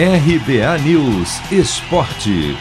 [0.00, 2.56] RBA News Esporte.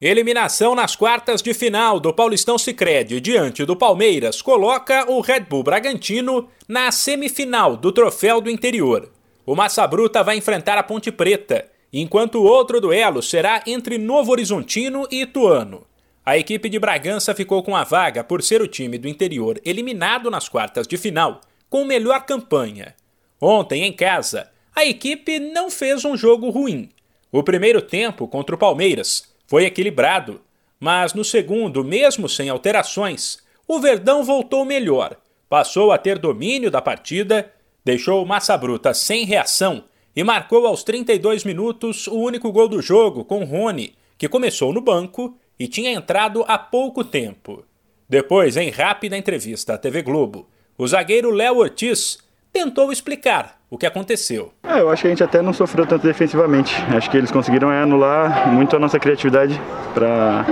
[0.00, 5.62] Eliminação nas quartas de final do Paulistão Sicredi diante do Palmeiras coloca o Red Bull
[5.62, 9.12] Bragantino na semifinal do Troféu do Interior.
[9.46, 14.32] O Massa Bruta vai enfrentar a Ponte Preta, enquanto o outro duelo será entre Novo
[14.32, 15.86] Horizontino e Ituano.
[16.26, 20.28] A equipe de Bragança ficou com a vaga por ser o time do interior eliminado
[20.28, 22.97] nas quartas de final, com melhor campanha.
[23.40, 26.88] Ontem, em casa, a equipe não fez um jogo ruim.
[27.30, 30.40] O primeiro tempo contra o Palmeiras foi equilibrado,
[30.80, 35.16] mas no segundo, mesmo sem alterações, o Verdão voltou melhor,
[35.48, 37.52] passou a ter domínio da partida,
[37.84, 39.84] deixou Massa Bruta sem reação
[40.14, 44.80] e marcou aos 32 minutos o único gol do jogo com Rony, que começou no
[44.80, 47.64] banco e tinha entrado há pouco tempo.
[48.08, 52.18] Depois, em rápida entrevista à TV Globo, o zagueiro Léo Ortiz
[52.58, 54.52] tentou explicar o que aconteceu.
[54.64, 56.74] É, eu acho que a gente até não sofreu tanto defensivamente.
[56.96, 59.58] Acho que eles conseguiram anular muito a nossa criatividade
[59.94, 60.44] para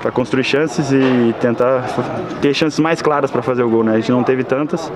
[0.00, 1.84] para construir chances e tentar
[2.40, 3.82] ter chances mais claras para fazer o gol.
[3.82, 3.94] Né?
[3.94, 4.92] A gente não teve tantas.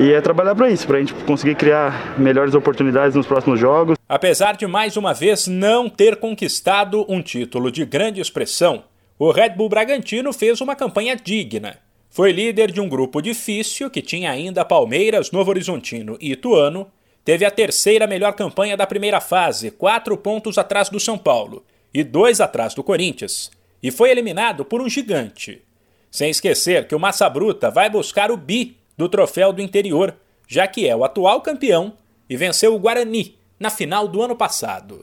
[0.00, 3.98] E é trabalhar para isso, para a gente conseguir criar melhores oportunidades nos próximos jogos.
[4.08, 8.84] Apesar de mais uma vez não ter conquistado um título de grande expressão,
[9.18, 11.76] o Red Bull Bragantino fez uma campanha digna
[12.12, 16.92] foi líder de um grupo difícil que tinha ainda Palmeiras, Novo Horizontino e Ituano.
[17.24, 22.04] Teve a terceira melhor campanha da primeira fase, quatro pontos atrás do São Paulo e
[22.04, 23.50] dois atrás do Corinthians.
[23.82, 25.62] E foi eliminado por um gigante.
[26.10, 30.14] Sem esquecer que o Massa Bruta vai buscar o bi do troféu do interior,
[30.46, 31.94] já que é o atual campeão
[32.28, 35.02] e venceu o Guarani na final do ano passado.